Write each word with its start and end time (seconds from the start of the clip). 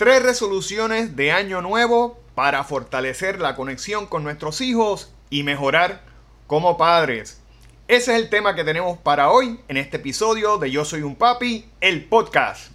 Tres 0.00 0.22
resoluciones 0.22 1.14
de 1.14 1.30
año 1.30 1.60
nuevo 1.60 2.18
para 2.34 2.64
fortalecer 2.64 3.38
la 3.38 3.54
conexión 3.54 4.06
con 4.06 4.24
nuestros 4.24 4.62
hijos 4.62 5.12
y 5.28 5.42
mejorar 5.42 6.00
como 6.46 6.78
padres. 6.78 7.42
Ese 7.86 8.14
es 8.14 8.22
el 8.22 8.30
tema 8.30 8.54
que 8.54 8.64
tenemos 8.64 8.96
para 8.96 9.30
hoy 9.30 9.60
en 9.68 9.76
este 9.76 9.98
episodio 9.98 10.56
de 10.56 10.70
Yo 10.70 10.86
Soy 10.86 11.02
un 11.02 11.16
Papi, 11.16 11.66
el 11.82 12.06
podcast. 12.06 12.72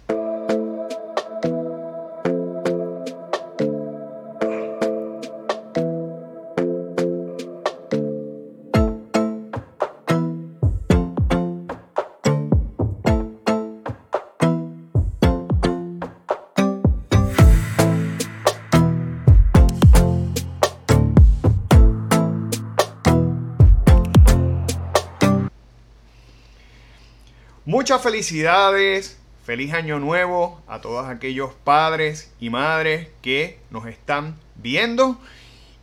Muchas 27.78 28.00
felicidades, 28.00 29.18
feliz 29.44 29.74
año 29.74 29.98
nuevo 29.98 30.62
a 30.66 30.80
todos 30.80 31.06
aquellos 31.08 31.52
padres 31.62 32.32
y 32.40 32.48
madres 32.48 33.08
que 33.20 33.58
nos 33.68 33.84
están 33.84 34.38
viendo 34.54 35.18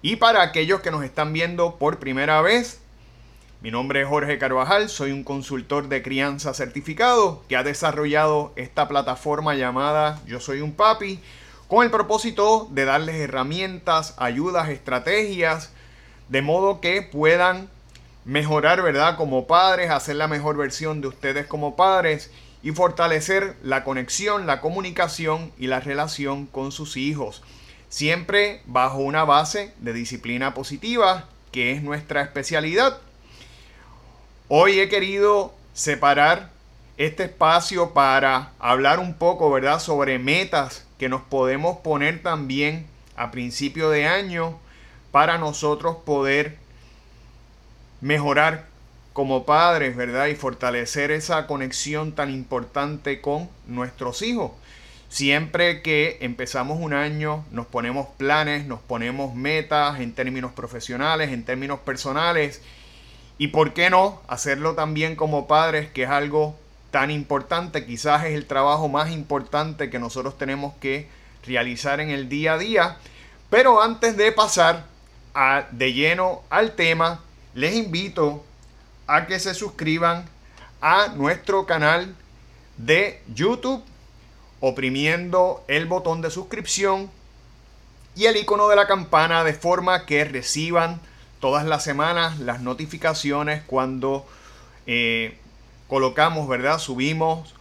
y 0.01 0.15
para 0.15 0.41
aquellos 0.41 0.81
que 0.81 0.89
nos 0.89 1.03
están 1.03 1.33
viendo 1.33 1.75
por 1.75 1.99
primera 1.99 2.41
vez. 2.41 2.81
Mi 3.61 3.69
nombre 3.69 4.01
es 4.01 4.07
Jorge 4.07 4.39
Carvajal, 4.39 4.89
soy 4.89 5.11
un 5.11 5.23
consultor 5.23 5.87
de 5.87 6.01
crianza 6.01 6.55
certificado 6.55 7.43
que 7.47 7.57
ha 7.57 7.63
desarrollado 7.63 8.53
esta 8.55 8.87
plataforma 8.87 9.53
llamada 9.53 10.19
Yo 10.25 10.39
Soy 10.39 10.61
un 10.61 10.73
Papi 10.73 11.19
con 11.67 11.85
el 11.85 11.91
propósito 11.91 12.67
de 12.71 12.85
darles 12.85 13.17
herramientas, 13.17 14.15
ayudas, 14.17 14.69
estrategias, 14.69 15.71
de 16.27 16.41
modo 16.41 16.81
que 16.81 17.03
puedan 17.03 17.69
mejorar, 18.25 18.81
¿verdad? 18.81 19.17
Como 19.17 19.47
padres, 19.47 19.89
hacer 19.91 20.15
la 20.15 20.27
mejor 20.27 20.57
versión 20.57 21.01
de 21.01 21.07
ustedes 21.07 21.45
como 21.45 21.75
padres 21.75 22.31
y 22.61 22.71
fortalecer 22.71 23.55
la 23.61 23.83
conexión, 23.83 24.47
la 24.47 24.61
comunicación 24.61 25.51
y 25.57 25.67
la 25.67 25.79
relación 25.79 26.45
con 26.45 26.71
sus 26.71 26.95
hijos. 26.97 27.43
Siempre 27.89 28.61
bajo 28.65 28.99
una 28.99 29.25
base 29.25 29.73
de 29.79 29.93
disciplina 29.93 30.53
positiva, 30.53 31.25
que 31.51 31.71
es 31.71 31.83
nuestra 31.83 32.21
especialidad. 32.21 32.97
Hoy 34.47 34.79
he 34.79 34.89
querido 34.89 35.53
separar 35.73 36.49
este 36.97 37.23
espacio 37.23 37.93
para 37.93 38.51
hablar 38.59 38.99
un 38.99 39.15
poco, 39.15 39.51
¿verdad?, 39.51 39.79
sobre 39.79 40.19
metas 40.19 40.85
que 40.97 41.09
nos 41.09 41.21
podemos 41.21 41.79
poner 41.79 42.21
también 42.23 42.87
a 43.15 43.31
principio 43.31 43.89
de 43.89 44.07
año 44.07 44.57
para 45.11 45.37
nosotros 45.37 45.97
poder 46.05 46.57
mejorar 48.03 48.65
como 49.13 49.45
padres, 49.45 49.95
¿verdad? 49.95 50.27
Y 50.27 50.35
fortalecer 50.35 51.09
esa 51.09 51.47
conexión 51.47 52.11
tan 52.11 52.31
importante 52.31 53.21
con 53.21 53.49
nuestros 53.65 54.21
hijos. 54.21 54.51
Siempre 55.07 55.81
que 55.81 56.17
empezamos 56.19 56.79
un 56.81 56.93
año 56.93 57.45
nos 57.51 57.65
ponemos 57.65 58.07
planes, 58.17 58.65
nos 58.65 58.81
ponemos 58.81 59.35
metas 59.35 60.01
en 60.01 60.13
términos 60.13 60.51
profesionales, 60.51 61.31
en 61.31 61.45
términos 61.45 61.79
personales. 61.79 62.61
Y 63.37 63.47
por 63.47 63.73
qué 63.73 63.89
no 63.89 64.21
hacerlo 64.27 64.75
también 64.75 65.15
como 65.15 65.47
padres, 65.47 65.89
que 65.89 66.03
es 66.03 66.09
algo 66.09 66.57
tan 66.91 67.09
importante, 67.09 67.85
quizás 67.85 68.25
es 68.25 68.33
el 68.33 68.47
trabajo 68.47 68.89
más 68.89 69.11
importante 69.11 69.89
que 69.89 69.99
nosotros 69.99 70.37
tenemos 70.37 70.73
que 70.81 71.07
realizar 71.45 72.01
en 72.01 72.09
el 72.09 72.27
día 72.27 72.53
a 72.53 72.57
día. 72.57 72.97
Pero 73.49 73.81
antes 73.81 74.17
de 74.17 74.31
pasar 74.33 74.87
a, 75.33 75.67
de 75.71 75.93
lleno 75.93 76.41
al 76.49 76.73
tema, 76.73 77.21
les 77.53 77.75
invito 77.75 78.43
a 79.07 79.27
que 79.27 79.39
se 79.39 79.53
suscriban 79.53 80.25
a 80.81 81.09
nuestro 81.09 81.65
canal 81.65 82.15
de 82.77 83.21
YouTube 83.33 83.83
oprimiendo 84.59 85.63
el 85.67 85.85
botón 85.85 86.21
de 86.21 86.31
suscripción 86.31 87.11
y 88.15 88.25
el 88.25 88.37
icono 88.37 88.67
de 88.69 88.75
la 88.75 88.87
campana 88.87 89.43
de 89.43 89.53
forma 89.53 90.05
que 90.05 90.23
reciban 90.23 90.99
todas 91.39 91.65
las 91.65 91.83
semanas 91.83 92.39
las 92.39 92.61
notificaciones 92.61 93.63
cuando 93.65 94.25
eh, 94.87 95.37
colocamos, 95.87 96.47
¿verdad? 96.47 96.79
Subimos 96.79 97.53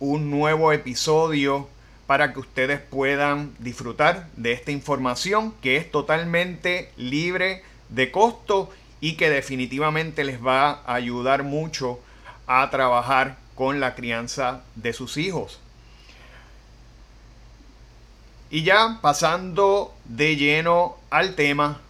un 0.00 0.30
nuevo 0.30 0.72
episodio 0.72 1.68
para 2.06 2.32
que 2.32 2.40
ustedes 2.40 2.80
puedan 2.80 3.54
disfrutar 3.58 4.28
de 4.36 4.52
esta 4.52 4.70
información 4.70 5.52
que 5.60 5.76
es 5.76 5.90
totalmente 5.90 6.90
libre 6.96 7.62
de 7.88 8.10
costo 8.10 8.70
y 9.00 9.16
que 9.16 9.30
definitivamente 9.30 10.24
les 10.24 10.44
va 10.44 10.82
a 10.86 10.94
ayudar 10.94 11.42
mucho 11.42 12.00
a 12.46 12.68
trabajar 12.70 13.36
con 13.54 13.80
la 13.80 13.94
crianza 13.94 14.62
de 14.74 14.92
sus 14.92 15.16
hijos. 15.16 15.60
Y 18.50 18.62
ya 18.62 18.98
pasando 19.02 19.94
de 20.04 20.36
lleno 20.36 20.96
al 21.10 21.34
tema, 21.34 21.80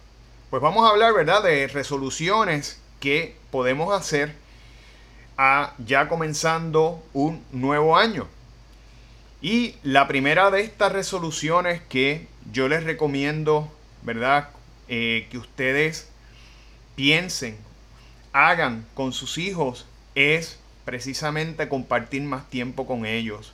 pues 0.49 0.61
vamos 0.61 0.87
a 0.87 0.91
hablar, 0.91 1.13
¿verdad?, 1.13 1.43
de 1.43 1.67
resoluciones 1.67 2.81
que 2.99 3.35
podemos 3.51 3.93
hacer 3.93 4.33
a 5.37 5.73
ya 5.77 6.09
comenzando 6.09 7.03
un 7.13 7.43
nuevo 7.51 7.95
año. 7.95 8.27
Y 9.41 9.75
la 9.83 10.07
primera 10.07 10.49
de 10.49 10.61
estas 10.61 10.91
resoluciones 10.91 11.81
que 11.89 12.27
yo 12.51 12.67
les 12.67 12.83
recomiendo, 12.83 13.71
¿verdad?, 14.01 14.49
eh, 14.87 15.27
que 15.29 15.37
ustedes 15.37 16.09
piensen, 16.97 17.55
hagan 18.33 18.83
con 18.95 19.13
sus 19.13 19.37
hijos 19.37 19.85
es 20.15 20.57
precisamente 20.83 21.69
compartir 21.69 22.23
más 22.23 22.49
tiempo 22.49 22.87
con 22.87 23.05
ellos. 23.05 23.53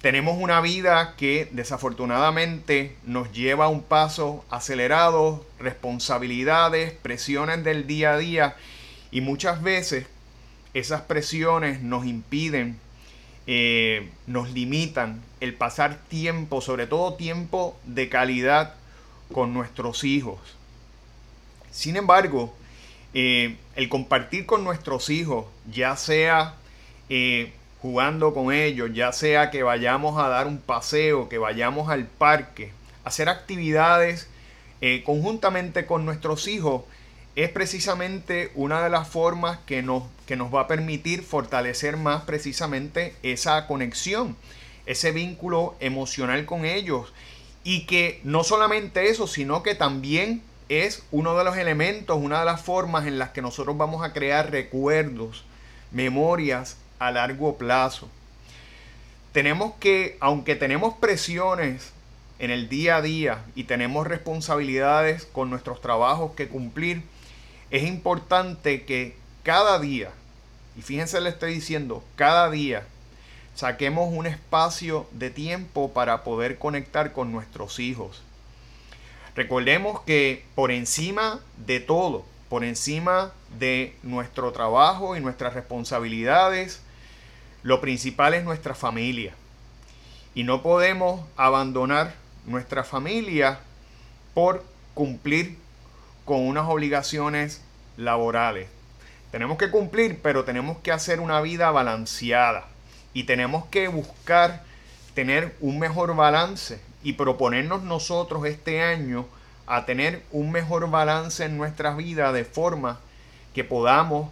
Tenemos 0.00 0.38
una 0.40 0.62
vida 0.62 1.14
que 1.18 1.46
desafortunadamente 1.52 2.96
nos 3.04 3.30
lleva 3.32 3.66
a 3.66 3.68
un 3.68 3.82
paso 3.82 4.46
acelerado, 4.48 5.46
responsabilidades, 5.58 6.92
presiones 6.92 7.64
del 7.64 7.86
día 7.86 8.14
a 8.14 8.18
día 8.18 8.56
y 9.10 9.20
muchas 9.20 9.62
veces 9.62 10.06
esas 10.72 11.02
presiones 11.02 11.82
nos 11.82 12.06
impiden, 12.06 12.78
eh, 13.46 14.08
nos 14.26 14.50
limitan 14.52 15.20
el 15.40 15.52
pasar 15.52 15.98
tiempo, 16.08 16.62
sobre 16.62 16.86
todo 16.86 17.14
tiempo 17.14 17.78
de 17.84 18.08
calidad 18.08 18.74
con 19.32 19.52
nuestros 19.52 20.02
hijos. 20.02 20.38
Sin 21.74 21.96
embargo, 21.96 22.54
eh, 23.14 23.56
el 23.74 23.88
compartir 23.88 24.46
con 24.46 24.62
nuestros 24.62 25.10
hijos, 25.10 25.46
ya 25.68 25.96
sea 25.96 26.54
eh, 27.08 27.52
jugando 27.82 28.32
con 28.32 28.52
ellos, 28.52 28.90
ya 28.94 29.10
sea 29.12 29.50
que 29.50 29.64
vayamos 29.64 30.16
a 30.22 30.28
dar 30.28 30.46
un 30.46 30.58
paseo, 30.58 31.28
que 31.28 31.36
vayamos 31.36 31.90
al 31.90 32.06
parque, 32.06 32.70
hacer 33.02 33.28
actividades 33.28 34.28
eh, 34.82 35.02
conjuntamente 35.04 35.84
con 35.84 36.06
nuestros 36.06 36.46
hijos, 36.46 36.84
es 37.34 37.50
precisamente 37.50 38.52
una 38.54 38.80
de 38.84 38.90
las 38.90 39.08
formas 39.08 39.58
que 39.66 39.82
nos, 39.82 40.04
que 40.26 40.36
nos 40.36 40.54
va 40.54 40.60
a 40.60 40.68
permitir 40.68 41.24
fortalecer 41.24 41.96
más 41.96 42.22
precisamente 42.22 43.16
esa 43.24 43.66
conexión, 43.66 44.36
ese 44.86 45.10
vínculo 45.10 45.74
emocional 45.80 46.46
con 46.46 46.66
ellos. 46.66 47.12
Y 47.64 47.86
que 47.86 48.20
no 48.22 48.44
solamente 48.44 49.08
eso, 49.08 49.26
sino 49.26 49.64
que 49.64 49.74
también 49.74 50.42
es 50.68 51.02
uno 51.10 51.36
de 51.36 51.44
los 51.44 51.56
elementos, 51.56 52.18
una 52.20 52.40
de 52.40 52.46
las 52.46 52.62
formas 52.62 53.06
en 53.06 53.18
las 53.18 53.30
que 53.30 53.42
nosotros 53.42 53.76
vamos 53.76 54.04
a 54.04 54.12
crear 54.12 54.50
recuerdos, 54.50 55.44
memorias 55.90 56.76
a 56.98 57.10
largo 57.10 57.58
plazo. 57.58 58.08
Tenemos 59.32 59.74
que, 59.80 60.16
aunque 60.20 60.56
tenemos 60.56 60.94
presiones 60.94 61.92
en 62.38 62.50
el 62.50 62.68
día 62.68 62.96
a 62.96 63.02
día 63.02 63.44
y 63.54 63.64
tenemos 63.64 64.06
responsabilidades 64.06 65.26
con 65.26 65.50
nuestros 65.50 65.80
trabajos 65.80 66.32
que 66.32 66.48
cumplir, 66.48 67.02
es 67.70 67.82
importante 67.82 68.84
que 68.84 69.16
cada 69.42 69.78
día, 69.78 70.10
y 70.76 70.82
fíjense 70.82 71.20
le 71.20 71.30
estoy 71.30 71.54
diciendo, 71.54 72.02
cada 72.16 72.50
día 72.50 72.84
saquemos 73.54 74.12
un 74.12 74.26
espacio 74.26 75.06
de 75.12 75.30
tiempo 75.30 75.92
para 75.92 76.24
poder 76.24 76.58
conectar 76.58 77.12
con 77.12 77.32
nuestros 77.32 77.78
hijos 77.78 78.22
Recordemos 79.34 80.00
que 80.02 80.44
por 80.54 80.70
encima 80.70 81.40
de 81.56 81.80
todo, 81.80 82.24
por 82.48 82.62
encima 82.62 83.32
de 83.58 83.96
nuestro 84.02 84.52
trabajo 84.52 85.16
y 85.16 85.20
nuestras 85.20 85.54
responsabilidades, 85.54 86.80
lo 87.62 87.80
principal 87.80 88.34
es 88.34 88.44
nuestra 88.44 88.74
familia. 88.74 89.34
Y 90.34 90.44
no 90.44 90.62
podemos 90.62 91.20
abandonar 91.36 92.14
nuestra 92.46 92.84
familia 92.84 93.58
por 94.34 94.64
cumplir 94.94 95.56
con 96.24 96.46
unas 96.46 96.68
obligaciones 96.68 97.60
laborales. 97.96 98.68
Tenemos 99.32 99.58
que 99.58 99.70
cumplir, 99.70 100.20
pero 100.22 100.44
tenemos 100.44 100.78
que 100.78 100.92
hacer 100.92 101.18
una 101.18 101.40
vida 101.40 101.70
balanceada 101.72 102.66
y 103.12 103.24
tenemos 103.24 103.64
que 103.66 103.88
buscar 103.88 104.62
tener 105.14 105.56
un 105.60 105.78
mejor 105.78 106.14
balance 106.14 106.80
y 107.04 107.12
proponernos 107.12 107.82
nosotros 107.82 108.44
este 108.46 108.82
año 108.82 109.26
a 109.66 109.86
tener 109.86 110.22
un 110.32 110.50
mejor 110.50 110.90
balance 110.90 111.44
en 111.44 111.56
nuestras 111.56 111.96
vidas 111.96 112.34
de 112.34 112.44
forma 112.44 112.98
que 113.54 113.62
podamos 113.62 114.30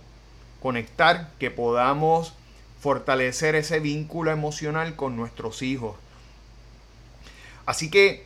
conectar, 0.61 1.31
que 1.39 1.51
podamos 1.51 2.35
fortalecer 2.81 3.55
ese 3.55 3.79
vínculo 3.79 4.33
emocional 4.33 4.97
con 4.97 5.17
nuestros 5.17 5.63
hijos. 5.63 5.97
Así 7.67 7.91
que 7.91 8.25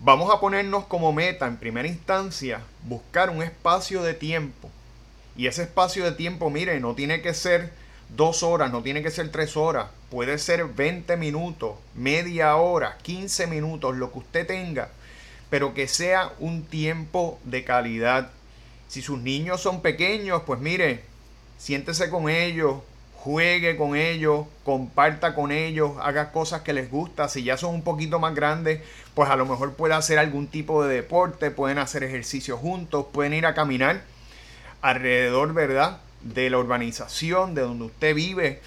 vamos 0.00 0.32
a 0.34 0.40
ponernos 0.40 0.84
como 0.84 1.12
meta 1.12 1.46
en 1.46 1.56
primera 1.56 1.88
instancia 1.88 2.60
buscar 2.82 3.30
un 3.30 3.42
espacio 3.42 4.02
de 4.02 4.14
tiempo. 4.14 4.70
Y 5.36 5.46
ese 5.46 5.62
espacio 5.62 6.04
de 6.04 6.12
tiempo, 6.12 6.50
mire, 6.50 6.80
no 6.80 6.94
tiene 6.94 7.22
que 7.22 7.32
ser 7.32 7.72
dos 8.16 8.42
horas, 8.42 8.72
no 8.72 8.82
tiene 8.82 9.02
que 9.02 9.10
ser 9.10 9.30
tres 9.30 9.56
horas, 9.56 9.88
puede 10.10 10.38
ser 10.38 10.64
20 10.64 11.16
minutos, 11.16 11.76
media 11.94 12.56
hora, 12.56 12.96
15 13.02 13.46
minutos, 13.46 13.96
lo 13.96 14.12
que 14.12 14.18
usted 14.18 14.46
tenga, 14.46 14.88
pero 15.50 15.74
que 15.74 15.88
sea 15.88 16.32
un 16.38 16.64
tiempo 16.64 17.38
de 17.44 17.64
calidad. 17.64 18.30
Si 18.88 19.02
sus 19.02 19.18
niños 19.18 19.60
son 19.60 19.82
pequeños, 19.82 20.42
pues 20.46 20.60
mire, 20.60 21.04
siéntese 21.58 22.08
con 22.08 22.30
ellos, 22.30 22.78
juegue 23.14 23.76
con 23.76 23.96
ellos, 23.96 24.46
comparta 24.64 25.34
con 25.34 25.52
ellos, 25.52 25.92
haga 26.00 26.32
cosas 26.32 26.62
que 26.62 26.72
les 26.72 26.90
gusta. 26.90 27.28
Si 27.28 27.42
ya 27.42 27.56
son 27.56 27.74
un 27.74 27.82
poquito 27.82 28.18
más 28.18 28.34
grandes, 28.34 28.80
pues 29.14 29.28
a 29.28 29.36
lo 29.36 29.44
mejor 29.44 29.74
puede 29.74 29.94
hacer 29.94 30.18
algún 30.18 30.46
tipo 30.46 30.84
de 30.84 30.94
deporte, 30.94 31.50
pueden 31.50 31.78
hacer 31.78 32.04
ejercicio 32.04 32.56
juntos, 32.56 33.06
pueden 33.12 33.34
ir 33.34 33.44
a 33.44 33.54
caminar 33.54 34.02
alrededor, 34.80 35.52
¿verdad? 35.52 35.98
De 36.22 36.50
la 36.50 36.58
urbanización, 36.58 37.54
de 37.54 37.62
donde 37.62 37.86
usted 37.86 38.14
vive. 38.14 38.60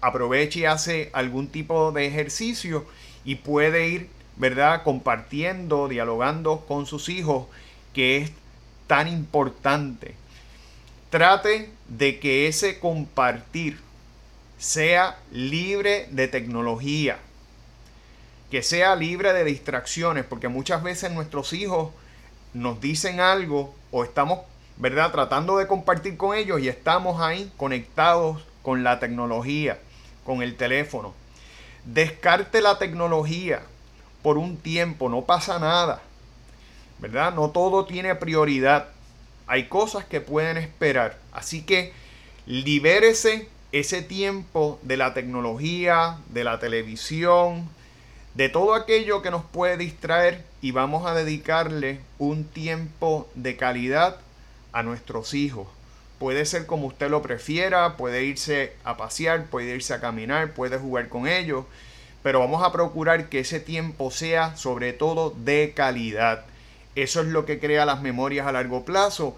Aproveche 0.00 0.60
y 0.60 0.64
hace 0.64 1.10
algún 1.12 1.48
tipo 1.48 1.92
de 1.92 2.06
ejercicio 2.06 2.86
y 3.24 3.36
puede 3.36 3.88
ir, 3.88 4.08
¿verdad? 4.36 4.82
Compartiendo, 4.82 5.88
dialogando 5.88 6.64
con 6.66 6.86
sus 6.86 7.08
hijos, 7.08 7.46
que 7.92 8.18
es 8.18 8.32
tan 8.86 9.08
importante. 9.08 10.14
Trate 11.10 11.70
de 11.88 12.18
que 12.18 12.46
ese 12.46 12.78
compartir 12.78 13.78
sea 14.58 15.18
libre 15.32 16.06
de 16.10 16.28
tecnología, 16.28 17.18
que 18.50 18.62
sea 18.62 18.94
libre 18.96 19.32
de 19.32 19.44
distracciones, 19.44 20.24
porque 20.24 20.48
muchas 20.48 20.82
veces 20.82 21.10
nuestros 21.12 21.52
hijos 21.52 21.92
nos 22.52 22.80
dicen 22.80 23.20
algo 23.20 23.74
o 23.90 24.04
estamos, 24.04 24.40
¿verdad?, 24.80 25.12
tratando 25.12 25.58
de 25.58 25.66
compartir 25.66 26.16
con 26.16 26.34
ellos 26.34 26.58
y 26.60 26.68
estamos 26.68 27.20
ahí 27.20 27.52
conectados 27.58 28.42
con 28.62 28.82
la 28.82 28.98
tecnología, 28.98 29.78
con 30.24 30.42
el 30.42 30.56
teléfono. 30.56 31.12
Descarte 31.84 32.62
la 32.62 32.78
tecnología 32.78 33.60
por 34.22 34.38
un 34.38 34.56
tiempo, 34.56 35.10
no 35.10 35.22
pasa 35.26 35.58
nada, 35.58 36.00
¿verdad? 36.98 37.34
No 37.34 37.50
todo 37.50 37.84
tiene 37.84 38.14
prioridad. 38.14 38.88
Hay 39.46 39.68
cosas 39.68 40.06
que 40.06 40.22
pueden 40.22 40.56
esperar. 40.56 41.18
Así 41.30 41.62
que 41.62 41.92
libérese 42.46 43.48
ese 43.72 44.00
tiempo 44.00 44.78
de 44.82 44.96
la 44.96 45.12
tecnología, 45.12 46.16
de 46.30 46.42
la 46.42 46.58
televisión, 46.58 47.68
de 48.34 48.48
todo 48.48 48.74
aquello 48.74 49.20
que 49.20 49.30
nos 49.30 49.44
puede 49.44 49.76
distraer 49.76 50.42
y 50.62 50.70
vamos 50.70 51.06
a 51.06 51.12
dedicarle 51.12 52.00
un 52.18 52.44
tiempo 52.44 53.28
de 53.34 53.56
calidad 53.56 54.16
a 54.72 54.82
nuestros 54.82 55.34
hijos. 55.34 55.68
Puede 56.18 56.44
ser 56.44 56.66
como 56.66 56.86
usted 56.86 57.10
lo 57.10 57.22
prefiera, 57.22 57.96
puede 57.96 58.24
irse 58.24 58.74
a 58.84 58.96
pasear, 58.96 59.46
puede 59.46 59.74
irse 59.74 59.94
a 59.94 60.00
caminar, 60.00 60.52
puede 60.52 60.76
jugar 60.76 61.08
con 61.08 61.26
ellos, 61.26 61.64
pero 62.22 62.40
vamos 62.40 62.62
a 62.62 62.72
procurar 62.72 63.28
que 63.28 63.40
ese 63.40 63.60
tiempo 63.60 64.10
sea 64.10 64.56
sobre 64.56 64.92
todo 64.92 65.30
de 65.30 65.72
calidad. 65.74 66.44
Eso 66.94 67.20
es 67.22 67.28
lo 67.28 67.46
que 67.46 67.58
crea 67.58 67.86
las 67.86 68.02
memorias 68.02 68.46
a 68.46 68.52
largo 68.52 68.84
plazo 68.84 69.36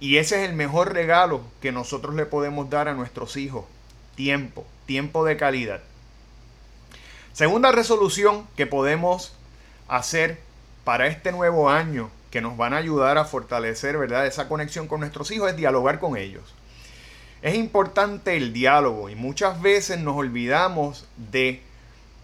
y 0.00 0.16
ese 0.16 0.42
es 0.42 0.50
el 0.50 0.56
mejor 0.56 0.92
regalo 0.92 1.42
que 1.60 1.70
nosotros 1.70 2.14
le 2.14 2.26
podemos 2.26 2.68
dar 2.68 2.88
a 2.88 2.94
nuestros 2.94 3.36
hijos. 3.36 3.64
Tiempo, 4.16 4.66
tiempo 4.86 5.24
de 5.24 5.36
calidad. 5.36 5.80
Segunda 7.32 7.72
resolución 7.72 8.46
que 8.56 8.66
podemos 8.66 9.36
hacer 9.88 10.40
para 10.84 11.06
este 11.06 11.32
nuevo 11.32 11.70
año 11.70 12.10
que 12.34 12.40
nos 12.40 12.56
van 12.56 12.74
a 12.74 12.78
ayudar 12.78 13.16
a 13.16 13.24
fortalecer 13.24 13.96
¿verdad? 13.96 14.26
esa 14.26 14.48
conexión 14.48 14.88
con 14.88 14.98
nuestros 14.98 15.30
hijos 15.30 15.50
es 15.50 15.56
dialogar 15.56 16.00
con 16.00 16.16
ellos. 16.16 16.42
Es 17.42 17.54
importante 17.54 18.36
el 18.36 18.52
diálogo 18.52 19.08
y 19.08 19.14
muchas 19.14 19.62
veces 19.62 20.00
nos 20.00 20.16
olvidamos 20.16 21.06
de 21.30 21.62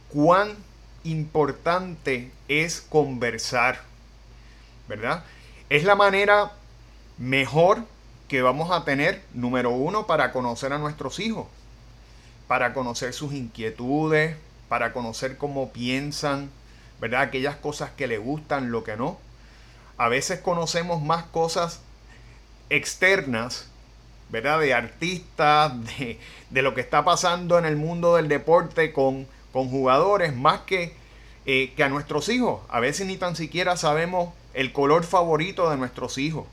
cuán 0.09 0.57
importante 1.05 2.33
es 2.49 2.81
conversar, 2.81 3.83
¿verdad? 4.89 5.23
Es 5.69 5.85
la 5.85 5.95
manera 5.95 6.51
mejor 7.17 7.85
que 8.27 8.43
vamos 8.43 8.73
a 8.73 8.85
tener, 8.85 9.23
número 9.33 9.71
uno, 9.71 10.09
para 10.09 10.33
conocer 10.33 10.73
a 10.73 10.79
nuestros 10.79 11.21
hijos, 11.21 11.47
para 12.49 12.75
conocer 12.75 13.13
sus 13.13 13.33
inquietudes, 13.33 14.37
para 14.69 14.93
conocer 14.93 15.37
cómo 15.37 15.71
piensan, 15.71 16.51
¿verdad? 17.01 17.21
Aquellas 17.21 17.55
cosas 17.55 17.93
que 17.93 18.09
le 18.09 18.19
gustan, 18.19 18.73
lo 18.73 18.83
que 18.83 18.97
no. 18.97 19.30
A 20.00 20.08
veces 20.08 20.41
conocemos 20.41 21.02
más 21.02 21.25
cosas 21.25 21.82
externas, 22.70 23.67
¿verdad? 24.31 24.58
De 24.58 24.73
artistas, 24.73 25.73
de, 25.99 26.19
de 26.49 26.62
lo 26.62 26.73
que 26.73 26.81
está 26.81 27.05
pasando 27.05 27.58
en 27.58 27.67
el 27.67 27.76
mundo 27.76 28.17
del 28.17 28.26
deporte 28.26 28.94
con, 28.94 29.26
con 29.52 29.69
jugadores, 29.69 30.35
más 30.35 30.61
que, 30.62 30.94
eh, 31.44 31.75
que 31.76 31.85
a 31.85 31.91
nuestros 31.91 32.31
hijos. 32.31 32.62
A 32.70 32.81
veces 32.81 33.08
ni 33.08 33.19
tan 33.19 33.37
siquiera 33.37 33.76
sabemos 33.76 34.32
el 34.55 34.73
color 34.73 35.05
favorito 35.05 35.69
de 35.69 35.76
nuestros 35.76 36.17
hijos. 36.17 36.46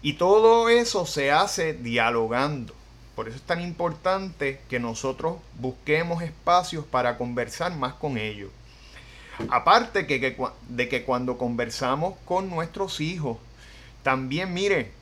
Y 0.00 0.12
todo 0.12 0.68
eso 0.68 1.06
se 1.06 1.32
hace 1.32 1.72
dialogando. 1.72 2.72
Por 3.16 3.26
eso 3.26 3.36
es 3.36 3.42
tan 3.42 3.62
importante 3.62 4.60
que 4.70 4.78
nosotros 4.78 5.38
busquemos 5.58 6.22
espacios 6.22 6.84
para 6.84 7.18
conversar 7.18 7.74
más 7.74 7.94
con 7.94 8.16
ellos. 8.16 8.50
Aparte 9.48 10.06
que, 10.06 10.36
de 10.68 10.88
que 10.88 11.04
cuando 11.04 11.38
conversamos 11.38 12.14
con 12.24 12.50
nuestros 12.50 13.00
hijos, 13.00 13.38
también 14.02 14.52
mire, 14.52 14.92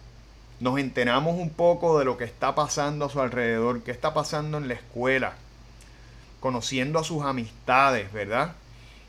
nos 0.60 0.78
enteramos 0.78 1.36
un 1.38 1.50
poco 1.50 1.98
de 1.98 2.04
lo 2.04 2.16
que 2.16 2.24
está 2.24 2.54
pasando 2.54 3.06
a 3.06 3.10
su 3.10 3.20
alrededor, 3.20 3.82
qué 3.82 3.90
está 3.90 4.14
pasando 4.14 4.58
en 4.58 4.68
la 4.68 4.74
escuela, 4.74 5.34
conociendo 6.40 6.98
a 6.98 7.04
sus 7.04 7.24
amistades, 7.24 8.12
¿verdad? 8.12 8.54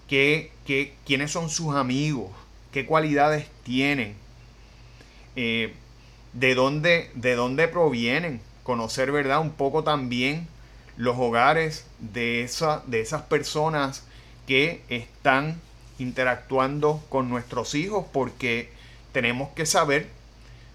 ¿Qué, 0.08 0.52
qué, 0.66 0.96
quiénes 1.06 1.32
son 1.32 1.50
sus 1.50 1.76
amigos? 1.76 2.32
¿Qué 2.72 2.86
cualidades 2.86 3.48
tienen? 3.64 4.16
Eh, 5.36 5.74
de 6.34 6.56
dónde, 6.56 7.12
de 7.14 7.36
dónde 7.36 7.68
provienen, 7.68 8.42
conocer, 8.64 9.12
¿verdad? 9.12 9.40
Un 9.40 9.52
poco 9.52 9.84
también 9.84 10.48
los 10.98 11.18
hogares 11.18 11.86
de, 12.00 12.44
esa, 12.44 12.84
de 12.88 13.02
esas 13.02 13.24
personas 13.24 14.06
que 14.48 14.82
están 14.90 15.60
interactuando 16.00 17.04
con 17.10 17.30
nuestros 17.30 17.76
hijos, 17.76 18.06
porque 18.12 18.70
tenemos 19.12 19.50
que 19.50 19.66
saber 19.66 20.10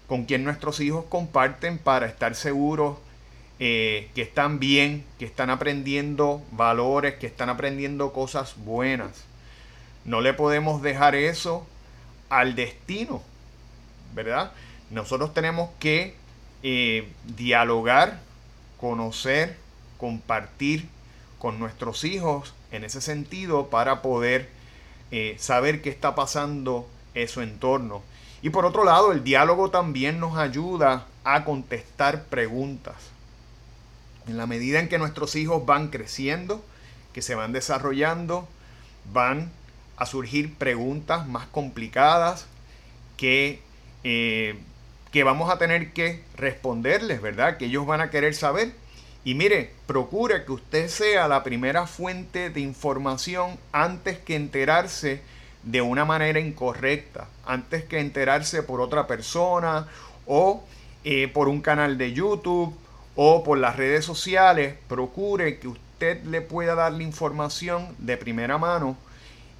con 0.07 0.25
quién 0.25 0.43
nuestros 0.43 0.79
hijos 0.79 1.05
comparten 1.09 1.77
para 1.77 2.07
estar 2.07 2.35
seguros 2.35 2.97
eh, 3.59 4.09
que 4.15 4.21
están 4.21 4.59
bien, 4.59 5.03
que 5.19 5.25
están 5.25 5.49
aprendiendo 5.49 6.41
valores, 6.51 7.15
que 7.15 7.27
están 7.27 7.49
aprendiendo 7.49 8.13
cosas 8.13 8.55
buenas. 8.57 9.25
No 10.05 10.21
le 10.21 10.33
podemos 10.33 10.81
dejar 10.81 11.13
eso 11.13 11.67
al 12.29 12.55
destino, 12.55 13.21
¿verdad? 14.15 14.53
Nosotros 14.89 15.33
tenemos 15.33 15.69
que 15.79 16.15
eh, 16.63 17.07
dialogar, 17.35 18.19
conocer, 18.79 19.57
compartir 19.97 20.87
con 21.39 21.59
nuestros 21.59 22.03
hijos 22.03 22.53
en 22.71 22.83
ese 22.83 23.01
sentido 23.01 23.69
para 23.69 24.01
poder 24.01 24.49
eh, 25.11 25.35
saber 25.39 25.81
qué 25.81 25.89
está 25.89 26.13
pasando 26.13 26.87
en 27.15 27.27
su 27.27 27.41
entorno. 27.41 28.03
Y 28.41 28.51
por 28.51 28.65
otro 28.65 28.83
lado, 28.83 29.11
el 29.11 29.23
diálogo 29.23 29.71
también 29.71 30.19
nos 30.19 30.37
ayuda 30.37 31.07
a 31.23 31.43
contestar 31.43 32.25
preguntas. 32.25 32.95
En 34.27 34.37
la 34.37 34.45
medida 34.45 34.79
en 34.79 34.89
que 34.89 34.99
nuestros 34.99 35.35
hijos 35.35 35.65
van 35.65 35.87
creciendo, 35.87 36.63
que 37.13 37.21
se 37.21 37.35
van 37.35 37.51
desarrollando, 37.51 38.47
van 39.11 39.51
a 39.97 40.05
surgir 40.05 40.53
preguntas 40.53 41.27
más 41.27 41.47
complicadas 41.47 42.45
que 43.17 43.61
eh, 44.03 44.57
que 45.11 45.23
vamos 45.23 45.51
a 45.51 45.57
tener 45.57 45.91
que 45.91 46.23
responderles, 46.35 47.21
¿verdad? 47.21 47.57
Que 47.57 47.65
ellos 47.65 47.85
van 47.85 48.01
a 48.01 48.09
querer 48.09 48.35
saber. 48.35 48.71
Y 49.23 49.33
mire, 49.33 49.71
procure 49.85 50.45
que 50.45 50.53
usted 50.53 50.87
sea 50.87 51.27
la 51.27 51.43
primera 51.43 51.87
fuente 51.87 52.49
de 52.49 52.61
información 52.61 53.57
antes 53.71 54.17
que 54.17 54.35
enterarse 54.35 55.21
de 55.63 55.81
una 55.81 56.05
manera 56.05 56.39
incorrecta, 56.39 57.27
antes 57.45 57.83
que 57.83 57.99
enterarse 57.99 58.63
por 58.63 58.79
otra 58.79 59.07
persona 59.07 59.87
o 60.25 60.63
eh, 61.03 61.27
por 61.27 61.49
un 61.49 61.61
canal 61.61 61.97
de 61.97 62.13
YouTube 62.13 62.73
o 63.15 63.43
por 63.43 63.57
las 63.57 63.75
redes 63.75 64.05
sociales. 64.05 64.75
Procure 64.87 65.59
que, 65.59 65.67
usted 65.67 66.23
le 66.23 66.39
pueda 66.39 66.75
dar 66.75 66.93
la 66.93 67.03
información 67.03 67.93
de 67.97 68.15
primera 68.15 68.57
mano. 68.57 68.95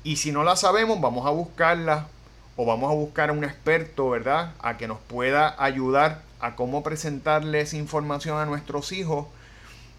Y 0.05 0.15
si 0.15 0.31
no 0.31 0.45
la 0.45 0.55
sabemos, 0.55 1.01
vamos 1.01 1.27
a 1.27 1.31
buscarla 1.31 2.07
o 2.55 2.65
vamos 2.65 2.89
a 2.89 2.95
buscar 2.95 3.29
a 3.29 3.33
un 3.33 3.43
experto, 3.43 4.09
¿verdad? 4.09 4.53
A 4.61 4.77
que 4.77 4.87
nos 4.87 4.99
pueda 4.99 5.61
ayudar 5.61 6.21
a 6.39 6.55
cómo 6.55 6.81
presentarles 6.81 7.73
información 7.73 8.39
a 8.39 8.45
nuestros 8.45 8.93
hijos. 8.93 9.27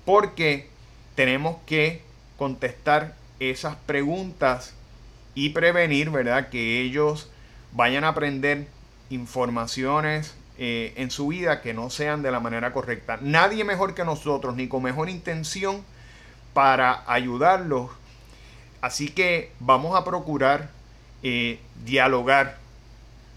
Porque 0.05 0.69
tenemos 1.15 1.57
que 1.67 2.03
contestar 2.37 3.15
esas 3.39 3.77
preguntas 3.77 4.75
y 5.35 5.51
prevenir, 5.51 6.11
¿verdad? 6.11 6.49
Que 6.49 6.81
ellos 6.81 7.31
vayan 7.73 8.05
a 8.05 8.09
aprender 8.09 8.67
informaciones 9.11 10.35
eh, 10.59 10.93
en 10.97 11.11
su 11.11 11.29
vida 11.29 11.63
que 11.63 11.73
no 11.73 11.91
sean 11.91 12.23
de 12.23 12.31
la 12.31 12.41
manera 12.41 12.73
correcta. 12.73 13.19
Nadie 13.23 13.65
mejor 13.65 13.95
que 13.95 14.05
nosotros, 14.05 14.57
ni 14.57 14.69
con 14.69 14.83
mejor 14.83 15.09
intención 15.09 15.83
para 16.53 17.03
ayudarlos. 17.07 17.91
Así 18.81 19.09
que 19.09 19.53
vamos 19.61 19.97
a 19.97 20.05
procurar 20.05 20.71
eh, 21.23 21.61
dialogar 21.85 22.59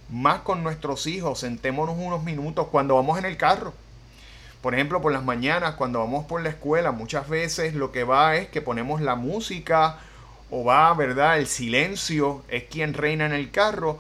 más 0.10 0.41
con 0.41 0.63
nuestros 0.63 1.08
hijos. 1.08 1.39
Sentémonos 1.39 1.96
unos 1.98 2.24
minutos 2.24 2.67
cuando 2.67 2.96
vamos 2.96 3.17
en 3.17 3.25
el 3.25 3.38
carro. 3.38 3.74
Por 4.63 4.74
ejemplo, 4.75 5.01
por 5.01 5.12
las 5.12 5.25
mañanas, 5.25 5.75
cuando 5.75 6.00
vamos 6.00 6.24
por 6.24 6.41
la 6.41 6.48
escuela, 6.48 6.93
muchas 6.93 7.27
veces 7.27 7.74
lo 7.74 7.91
que 7.91 8.05
va 8.05 8.38
es 8.38 8.48
que 8.48 8.62
ponemos 8.62 9.01
la 9.01 9.15
música 9.15 10.00
o 10.50 10.63
va, 10.63 10.93
¿verdad? 10.93 11.38
El 11.38 11.48
silencio 11.48 12.46
es 12.48 12.63
quien 12.63 12.93
reina 12.93 13.25
en 13.25 13.34
el 13.34 13.51
carro 13.51 14.00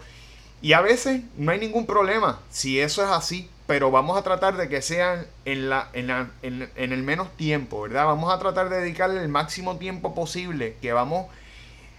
y 0.61 0.71
a 0.71 0.79
veces 0.79 1.23
no 1.35 1.51
hay 1.51 1.59
ningún 1.59 1.85
problema 1.85 2.39
si 2.49 2.79
eso 2.79 3.03
es 3.03 3.09
así, 3.09 3.49
pero 3.67 3.91
vamos 3.91 4.17
a 4.17 4.23
tratar 4.23 4.55
de 4.55 4.69
que 4.69 4.81
sean 4.81 5.27
en, 5.43 5.69
la, 5.69 5.89
en, 5.91 6.09
en, 6.41 6.93
el 6.93 7.03
menos 7.03 7.35
tiempo, 7.35 7.81
¿verdad? 7.81 8.05
Vamos 8.05 8.33
a 8.33 8.39
tratar 8.39 8.69
de 8.69 8.79
dedicarle 8.79 9.21
el 9.21 9.27
máximo 9.27 9.75
tiempo 9.75 10.15
posible 10.15 10.77
que 10.81 10.93
vamos 10.93 11.27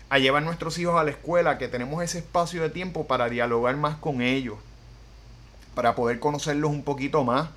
a 0.08 0.18
llevar 0.18 0.42
nuestros 0.42 0.78
hijos 0.78 0.98
a 0.98 1.04
la 1.04 1.10
escuela, 1.10 1.58
que 1.58 1.68
tenemos 1.68 2.02
ese 2.02 2.20
espacio 2.20 2.62
de 2.62 2.70
tiempo 2.70 3.06
para 3.06 3.28
dialogar 3.28 3.76
más 3.76 3.96
con 3.96 4.22
ellos, 4.22 4.56
para 5.74 5.94
poder 5.94 6.18
conocerlos 6.18 6.70
un 6.70 6.82
poquito 6.82 7.24
más. 7.24 7.50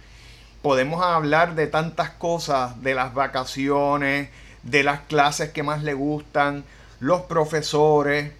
Podemos 0.61 1.03
hablar 1.03 1.55
de 1.55 1.67
tantas 1.67 2.09
cosas, 2.09 2.81
de 2.81 2.95
las 2.95 3.13
vacaciones, 3.13 4.29
de 4.63 4.83
las 4.83 5.01
clases 5.01 5.51
que 5.51 5.63
más 5.63 5.83
le 5.83 5.93
gustan, 5.93 6.63
los 6.99 7.21
profesores, 7.21 8.31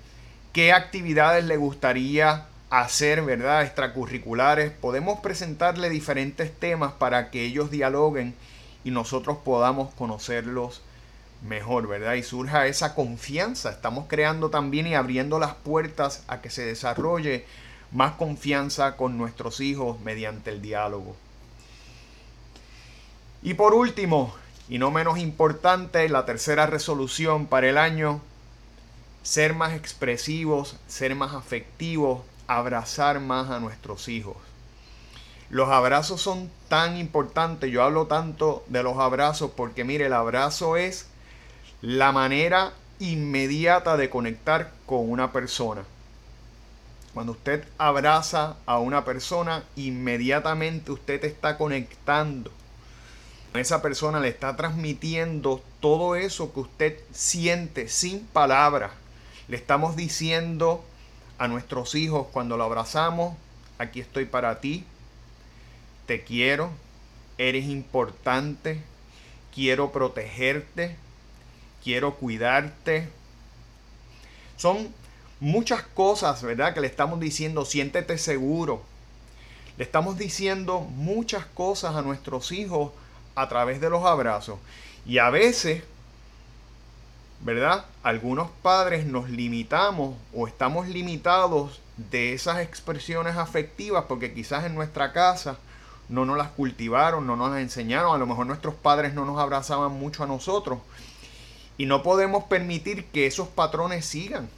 qué 0.51 0.73
actividades 0.73 1.45
le 1.45 1.57
gustaría 1.57 2.45
hacer, 2.69 3.21
¿verdad? 3.21 3.61
Extracurriculares. 3.61 4.71
Podemos 4.71 5.19
presentarle 5.19 5.89
diferentes 5.89 6.53
temas 6.57 6.93
para 6.93 7.29
que 7.29 7.45
ellos 7.45 7.71
dialoguen 7.71 8.33
y 8.83 8.91
nosotros 8.91 9.37
podamos 9.43 9.93
conocerlos 9.93 10.81
mejor, 11.47 11.87
¿verdad? 11.87 12.15
Y 12.15 12.23
surja 12.23 12.67
esa 12.67 12.95
confianza. 12.95 13.69
Estamos 13.69 14.05
creando 14.07 14.49
también 14.49 14.87
y 14.87 14.95
abriendo 14.95 15.39
las 15.39 15.53
puertas 15.53 16.23
a 16.27 16.41
que 16.41 16.49
se 16.49 16.65
desarrolle 16.65 17.45
más 17.91 18.13
confianza 18.13 18.97
con 18.97 19.17
nuestros 19.17 19.59
hijos 19.59 19.99
mediante 20.01 20.49
el 20.49 20.61
diálogo. 20.61 21.15
Y 23.41 23.53
por 23.53 23.73
último, 23.73 24.33
y 24.67 24.79
no 24.79 24.91
menos 24.91 25.19
importante, 25.19 26.09
la 26.09 26.25
tercera 26.25 26.65
resolución 26.65 27.45
para 27.45 27.69
el 27.69 27.77
año, 27.77 28.21
ser 29.23 29.53
más 29.53 29.73
expresivos, 29.73 30.77
ser 30.87 31.15
más 31.15 31.33
afectivos, 31.33 32.21
abrazar 32.47 33.19
más 33.19 33.49
a 33.49 33.59
nuestros 33.59 34.07
hijos. 34.07 34.37
Los 35.49 35.69
abrazos 35.69 36.21
son 36.21 36.49
tan 36.67 36.97
importantes, 36.97 37.71
yo 37.71 37.83
hablo 37.83 38.07
tanto 38.07 38.65
de 38.67 38.83
los 38.83 38.97
abrazos 38.97 39.51
porque 39.55 39.83
mire, 39.83 40.07
el 40.07 40.13
abrazo 40.13 40.75
es 40.75 41.07
la 41.81 42.11
manera 42.11 42.73
inmediata 42.99 43.95
de 43.95 44.09
conectar 44.09 44.71
con 44.85 45.09
una 45.09 45.31
persona. 45.31 45.83
Cuando 47.13 47.31
usted 47.31 47.63
abraza 47.77 48.57
a 48.65 48.79
una 48.79 49.05
persona, 49.05 49.63
inmediatamente 49.75 50.91
usted 50.91 51.23
está 51.23 51.57
conectando. 51.57 52.51
Esa 53.57 53.81
persona 53.81 54.19
le 54.19 54.29
está 54.29 54.55
transmitiendo 54.55 55.61
todo 55.79 56.15
eso 56.15 56.53
que 56.53 56.59
usted 56.59 56.99
siente 57.11 57.87
sin 57.87 58.25
palabras. 58.25 58.91
Le 59.47 59.57
estamos 59.57 59.95
diciendo 59.95 60.83
a 61.37 61.47
nuestros 61.47 61.95
hijos 61.95 62.27
cuando 62.31 62.57
lo 62.57 62.63
abrazamos, 62.63 63.35
aquí 63.77 63.99
estoy 63.99 64.25
para 64.25 64.59
ti, 64.59 64.85
te 66.05 66.23
quiero, 66.23 66.71
eres 67.37 67.65
importante, 67.65 68.81
quiero 69.53 69.91
protegerte, 69.91 70.95
quiero 71.83 72.15
cuidarte. 72.15 73.09
Son 74.57 74.93
muchas 75.39 75.83
cosas, 75.83 76.41
¿verdad? 76.41 76.73
Que 76.73 76.81
le 76.81 76.87
estamos 76.87 77.19
diciendo, 77.19 77.65
siéntete 77.65 78.17
seguro. 78.17 78.83
Le 79.77 79.83
estamos 79.83 80.17
diciendo 80.17 80.79
muchas 80.81 81.45
cosas 81.45 81.95
a 81.95 82.01
nuestros 82.01 82.51
hijos 82.51 82.91
a 83.37 83.47
través 83.47 83.79
de 83.79 83.89
los 83.89 84.03
abrazos. 84.03 84.59
Y 85.05 85.19
a 85.19 85.29
veces 85.29 85.83
¿verdad? 87.39 87.85
Algunos 88.03 88.49
padres 88.61 89.05
nos 89.05 89.29
limitamos 89.29 90.15
o 90.33 90.47
estamos 90.47 90.87
limitados 90.87 91.81
de 91.97 92.33
esas 92.33 92.59
expresiones 92.59 93.37
afectivas 93.37 94.05
porque 94.07 94.33
quizás 94.33 94.65
en 94.65 94.75
nuestra 94.75 95.13
casa 95.13 95.57
no 96.09 96.25
nos 96.25 96.37
las 96.37 96.49
cultivaron, 96.49 97.27
no 97.27 97.35
nos 97.35 97.51
las 97.51 97.59
enseñaron, 97.59 98.15
a 98.15 98.17
lo 98.17 98.25
mejor 98.25 98.47
nuestros 98.47 98.75
padres 98.75 99.13
no 99.13 99.25
nos 99.25 99.39
abrazaban 99.39 99.91
mucho 99.93 100.23
a 100.23 100.27
nosotros 100.27 100.79
y 101.77 101.85
no 101.85 102.01
podemos 102.01 102.45
permitir 102.45 103.05
que 103.05 103.27
esos 103.27 103.47
patrones 103.47 104.05
sigan. 104.05 104.49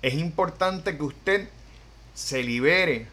Es 0.00 0.14
importante 0.14 0.96
que 0.96 1.04
usted 1.04 1.48
se 2.14 2.42
libere, 2.42 3.06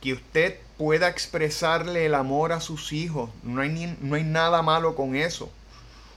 que 0.00 0.12
usted 0.12 0.60
pueda 0.76 1.08
expresarle 1.08 2.06
el 2.06 2.14
amor 2.14 2.52
a 2.52 2.60
sus 2.60 2.92
hijos. 2.92 3.30
No 3.42 3.62
hay, 3.62 3.96
no 4.00 4.16
hay 4.16 4.24
nada 4.24 4.62
malo 4.62 4.94
con 4.94 5.16
eso. 5.16 5.50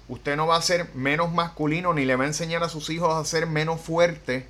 Usted 0.07 0.35
no 0.35 0.47
va 0.47 0.57
a 0.57 0.61
ser 0.61 0.93
menos 0.95 1.31
masculino 1.31 1.93
ni 1.93 2.03
le 2.03 2.15
va 2.15 2.23
a 2.23 2.27
enseñar 2.27 2.63
a 2.63 2.69
sus 2.69 2.89
hijos 2.89 3.13
a 3.13 3.23
ser 3.25 3.45
menos 3.45 3.79
fuerte 3.79 4.47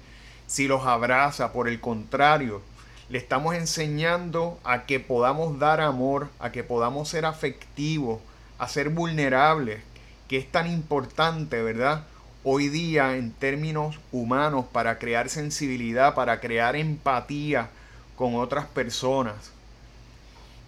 si 0.47 0.67
los 0.67 0.85
abraza. 0.85 1.51
Por 1.51 1.67
el 1.67 1.79
contrario, 1.79 2.61
le 3.09 3.17
estamos 3.17 3.55
enseñando 3.55 4.59
a 4.63 4.85
que 4.85 4.99
podamos 4.99 5.59
dar 5.59 5.81
amor, 5.81 6.29
a 6.39 6.51
que 6.51 6.63
podamos 6.63 7.09
ser 7.09 7.25
afectivos, 7.25 8.21
a 8.57 8.67
ser 8.67 8.89
vulnerables, 8.89 9.81
que 10.27 10.37
es 10.37 10.49
tan 10.49 10.71
importante, 10.71 11.61
¿verdad? 11.61 12.05
Hoy 12.43 12.69
día 12.69 13.17
en 13.17 13.31
términos 13.31 13.99
humanos 14.11 14.65
para 14.71 14.97
crear 14.97 15.29
sensibilidad, 15.29 16.15
para 16.15 16.39
crear 16.39 16.75
empatía 16.75 17.69
con 18.15 18.35
otras 18.35 18.65
personas. 18.65 19.51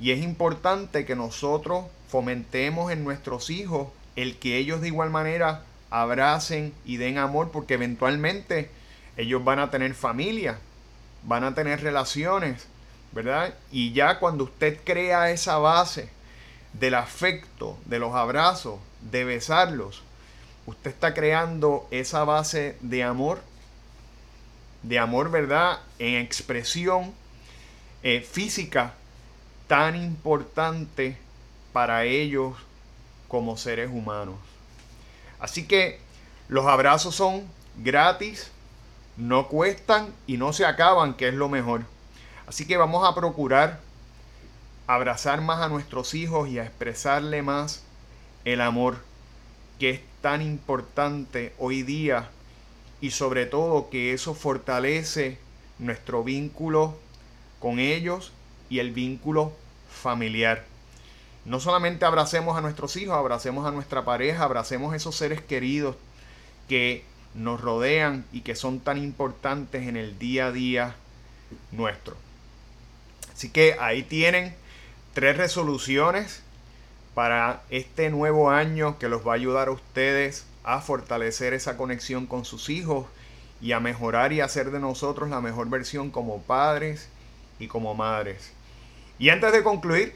Y 0.02 0.12
es 0.12 0.24
importante 0.24 1.06
que 1.06 1.16
nosotros 1.16 1.86
fomentemos 2.10 2.92
en 2.92 3.04
nuestros 3.04 3.52
hijos 3.52 3.90
el 4.16 4.38
que 4.38 4.58
ellos 4.58 4.82
de 4.82 4.88
igual 4.88 5.12
manera 5.12 5.64
abracen 5.92 6.74
y 6.86 6.98
den 6.98 7.20
amor, 7.20 7.52
porque 7.52 7.76
eventualmente 7.76 8.72
ellos 9.16 9.44
van 9.44 9.60
a 9.60 9.70
tener 9.70 9.94
familia, 9.94 10.58
van 11.22 11.44
a 11.44 11.54
tener 11.54 11.84
relaciones, 11.84 12.66
¿verdad? 13.12 13.54
Y 13.72 13.94
ya 13.94 14.18
cuando 14.18 14.46
usted 14.46 14.80
crea 14.84 15.30
esa 15.30 15.60
base 15.60 16.10
del 16.74 16.96
afecto, 16.96 17.78
de 17.86 18.00
los 18.00 18.16
abrazos, 18.16 18.80
de 19.12 19.24
besarlos, 19.24 20.02
usted 20.66 20.90
está 20.90 21.14
creando 21.14 21.88
esa 21.92 22.24
base 22.24 22.76
de 22.82 23.04
amor, 23.04 23.44
de 24.82 24.98
amor, 24.98 25.30
¿verdad? 25.30 25.80
En 26.00 26.16
expresión 26.16 27.14
eh, 28.02 28.22
física 28.22 28.96
tan 29.72 29.96
importante 29.96 31.18
para 31.72 32.04
ellos 32.04 32.58
como 33.30 33.56
seres 33.56 33.90
humanos. 33.90 34.36
Así 35.40 35.66
que 35.66 36.02
los 36.50 36.66
abrazos 36.66 37.16
son 37.16 37.48
gratis, 37.78 38.52
no 39.16 39.48
cuestan 39.48 40.14
y 40.28 40.36
no 40.36 40.52
se 40.52 40.66
acaban, 40.66 41.14
que 41.14 41.30
es 41.30 41.36
lo 41.36 41.48
mejor. 41.48 41.84
Así 42.48 42.68
que 42.68 42.76
vamos 42.76 43.08
a 43.08 43.16
procurar 43.16 43.80
abrazar 44.88 45.40
más 45.40 45.62
a 45.62 45.70
nuestros 45.70 46.16
hijos 46.16 46.50
y 46.50 46.60
a 46.60 46.66
expresarle 46.66 47.42
más 47.42 47.82
el 48.44 48.60
amor 48.60 48.98
que 49.80 49.92
es 49.92 50.02
tan 50.20 50.42
importante 50.42 51.54
hoy 51.60 51.84
día 51.84 52.30
y 53.00 53.12
sobre 53.12 53.46
todo 53.46 53.90
que 53.90 54.12
eso 54.12 54.34
fortalece 54.34 55.38
nuestro 55.80 56.26
vínculo 56.26 56.98
con 57.62 57.80
ellos 57.80 58.34
y 58.70 58.80
el 58.80 58.92
vínculo 58.92 59.61
familiar. 60.02 60.66
No 61.46 61.60
solamente 61.60 62.06
abracemos 62.06 62.58
a 62.58 62.62
nuestros 62.62 62.96
hijos, 62.98 63.16
abracemos 63.16 63.66
a 63.66 63.72
nuestra 63.72 64.04
pareja, 64.06 64.44
abracemos 64.44 64.94
a 64.94 64.96
esos 64.96 65.16
seres 65.16 65.42
queridos 65.42 65.96
que 66.68 67.04
nos 67.34 67.62
rodean 67.62 68.26
y 68.32 68.42
que 68.42 68.56
son 68.56 68.80
tan 68.80 68.98
importantes 68.98 69.88
en 69.88 69.98
el 69.98 70.20
día 70.20 70.48
a 70.48 70.52
día 70.52 70.96
nuestro. 71.72 72.16
Así 73.34 73.50
que 73.50 73.76
ahí 73.80 74.04
tienen 74.04 74.54
tres 75.14 75.38
resoluciones 75.38 76.44
para 77.14 77.64
este 77.70 78.10
nuevo 78.10 78.52
año 78.52 79.00
que 79.00 79.10
los 79.10 79.26
va 79.28 79.34
a 79.34 79.36
ayudar 79.36 79.68
a 79.68 79.72
ustedes 79.72 80.46
a 80.64 80.80
fortalecer 80.80 81.54
esa 81.54 81.76
conexión 81.76 82.28
con 82.28 82.46
sus 82.46 82.70
hijos 82.70 83.08
y 83.62 83.74
a 83.74 83.80
mejorar 83.80 84.34
y 84.34 84.42
hacer 84.42 84.72
de 84.72 84.80
nosotros 84.80 85.30
la 85.30 85.42
mejor 85.42 85.70
versión 85.70 86.12
como 86.12 86.42
padres 86.42 87.10
y 87.60 87.68
como 87.68 87.96
madres. 87.96 88.54
Y 89.22 89.30
antes 89.30 89.54
de 89.54 89.62
concluir, 89.62 90.16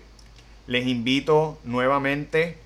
les 0.65 0.87
invito 0.87 1.59
nuevamente 1.63 2.57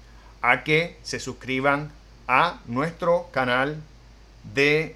a 0.42 0.64
que 0.64 0.96
se 1.04 1.20
suscriban 1.20 1.92
a 2.30 2.62
nuestro 2.66 3.28
canal 3.34 3.84
de 4.54 4.96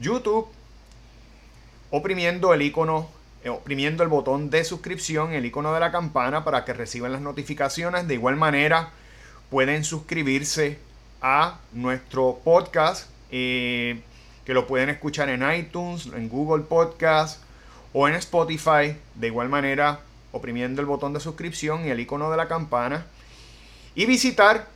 YouTube 0.00 0.48
oprimiendo 1.92 2.52
el 2.52 2.62
icono 2.62 3.10
eh, 3.44 3.48
oprimiendo 3.48 4.02
el 4.02 4.08
botón 4.08 4.50
de 4.50 4.64
suscripción, 4.64 5.34
el 5.34 5.46
icono 5.46 5.72
de 5.72 5.78
la 5.78 5.92
campana 5.92 6.42
para 6.42 6.64
que 6.64 6.72
reciban 6.72 7.12
las 7.12 7.20
notificaciones. 7.20 8.08
De 8.08 8.14
igual 8.14 8.34
manera, 8.34 8.90
pueden 9.50 9.84
suscribirse 9.84 10.78
a 11.20 11.60
nuestro 11.72 12.40
podcast, 12.42 13.08
eh, 13.30 14.02
que 14.44 14.52
lo 14.52 14.66
pueden 14.66 14.88
escuchar 14.88 15.28
en 15.28 15.48
iTunes, 15.48 16.06
en 16.06 16.28
Google 16.28 16.64
Podcast 16.64 17.40
o 17.92 18.08
en 18.08 18.14
Spotify. 18.14 18.96
De 19.14 19.26
igual 19.26 19.48
manera, 19.48 20.00
oprimiendo 20.32 20.80
el 20.80 20.86
botón 20.86 21.12
de 21.12 21.20
suscripción 21.20 21.86
y 21.86 21.90
el 21.90 22.00
icono 22.00 22.30
de 22.30 22.36
la 22.36 22.48
campana. 22.48 23.06
Y 23.94 24.06
visitar, 24.06 24.68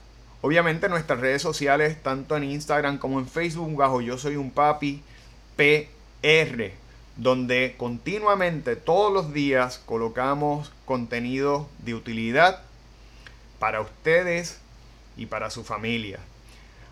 obviamente, 0.43 0.89
nuestras 0.89 1.21
redes 1.21 1.43
sociales, 1.43 2.03
tanto 2.03 2.37
en 2.37 2.45
Instagram 2.45 2.99
como 2.99 3.19
en 3.19 3.27
Facebook, 3.27 3.77
bajo 3.77 4.01
Yo 4.01 4.19
Soy 4.19 4.37
un 4.37 4.51
Papi 4.51 5.03
PR 5.57 6.87
donde 7.17 7.75
continuamente 7.79 8.77
todos 8.77 9.13
los 9.13 9.33
días 9.33 9.81
colocamos 9.87 10.71
contenido 10.85 11.69
de 11.79 11.95
utilidad 11.95 12.63
para 13.59 13.81
ustedes 13.81 14.61
y 15.17 15.27
para 15.27 15.51
su 15.51 15.65
familia. 15.65 16.19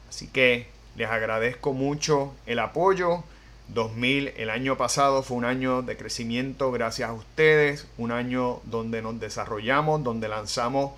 Así 0.08 0.26
que 0.28 0.66
les 0.96 1.10
agradezco 1.10 1.74
mucho 1.74 2.32
el 2.46 2.58
apoyo. 2.58 3.22
2000, 3.68 4.34
el 4.36 4.50
año 4.50 4.76
pasado 4.76 5.22
fue 5.22 5.36
un 5.36 5.44
año 5.44 5.82
de 5.82 5.96
crecimiento 5.96 6.70
gracias 6.70 7.10
a 7.10 7.12
ustedes, 7.12 7.86
un 7.96 8.12
año 8.12 8.60
donde 8.64 9.02
nos 9.02 9.18
desarrollamos, 9.18 10.04
donde 10.04 10.28
lanzamos 10.28 10.92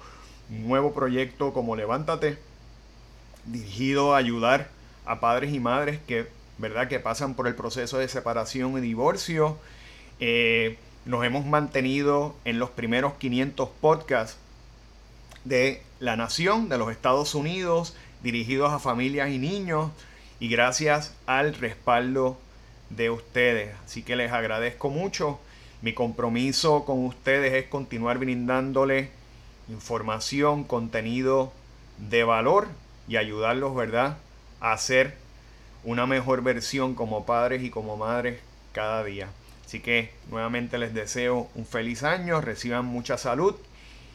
un 0.51 0.69
nuevo 0.69 0.93
proyecto 0.93 1.53
como 1.53 1.77
Levántate, 1.77 2.39
dirigido 3.45 4.15
a 4.15 4.19
ayudar 4.19 4.69
a 5.05 5.21
padres 5.21 5.53
y 5.55 5.61
madres 5.61 6.01
que 6.07 6.29
¿verdad? 6.59 6.89
Que 6.89 7.01
pasan 7.01 7.35
por 7.35 7.47
el 7.47 7.55
proceso 7.55 7.99
de 7.99 8.09
separación 8.09 8.77
y 8.79 8.81
divorcio. 8.81 9.59
Eh, 10.21 10.79
nos 11.05 11.25
hemos 11.25 11.45
mantenido 11.45 12.35
en 12.45 12.59
los 12.59 12.71
primeros 12.71 13.15
500 13.15 13.69
podcasts 13.81 14.39
de 15.45 15.83
la 16.01 16.17
nación, 16.17 16.69
de 16.69 16.79
los 16.79 16.91
Estados 16.91 17.35
Unidos, 17.35 17.95
dirigidos 18.23 18.73
a 18.73 18.79
familias 18.79 19.31
y 19.31 19.39
niños, 19.39 19.91
y 20.41 20.49
gracias 20.49 21.15
al 21.27 21.55
respaldo 21.55 22.39
de 22.91 23.11
ustedes. 23.11 23.75
Así 23.85 24.03
que 24.03 24.17
les 24.17 24.33
agradezco 24.33 24.91
mucho. 24.91 25.39
Mi 25.83 25.93
compromiso 25.93 26.85
con 26.85 27.05
ustedes 27.05 27.53
es 27.55 27.69
continuar 27.69 28.19
brindándoles 28.19 29.09
información, 29.69 30.65
contenido 30.65 31.53
de 31.99 32.25
valor 32.25 32.69
y 33.09 33.17
ayudarlos, 33.17 33.75
¿verdad?, 33.75 34.19
a 34.61 34.73
hacer 34.73 35.15
una 35.85 36.07
mejor 36.07 36.43
versión 36.43 36.95
como 36.95 37.27
padres 37.27 37.63
y 37.63 37.71
como 37.71 37.97
madres 37.97 38.41
cada 38.73 39.05
día. 39.05 39.29
Así 39.65 39.81
que 39.81 40.11
nuevamente 40.31 40.79
les 40.79 40.95
deseo 40.95 41.49
un 41.55 41.67
feliz 41.67 42.03
año, 42.03 42.41
reciban 42.41 42.85
mucha 42.85 43.19
salud 43.19 43.55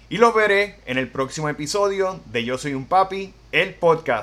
y 0.09 0.17
los 0.17 0.33
veré 0.33 0.75
en 0.85 0.97
el 0.97 1.07
próximo 1.07 1.49
episodio 1.49 2.19
de 2.25 2.43
Yo 2.43 2.57
Soy 2.57 2.73
un 2.73 2.85
Papi, 2.85 3.33
el 3.51 3.73
podcast. 3.73 4.19